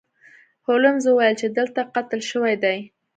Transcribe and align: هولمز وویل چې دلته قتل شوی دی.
هولمز 0.65 1.03
وویل 1.07 1.35
چې 1.41 1.47
دلته 1.57 1.81
قتل 1.95 2.21
شوی 2.31 2.55
دی. 2.63 2.77